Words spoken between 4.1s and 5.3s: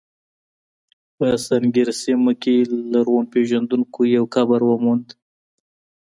یو قبر وموند.